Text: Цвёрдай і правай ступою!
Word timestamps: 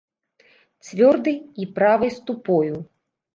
Цвёрдай 0.87 1.37
і 1.67 1.69
правай 1.77 2.11
ступою! 2.17 2.73